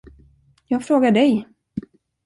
Jag 0.65 0.81
frågar 0.85 1.11
dig. 1.11 1.47